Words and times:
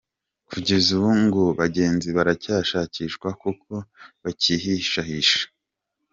Kugeza 0.49 0.87
ubu 0.97 1.11
ngo 1.25 1.43
bagenzi 1.59 2.07
baracyashakishwa 2.17 3.27
kuko 3.41 3.71
bakihishahisha. 4.23 5.43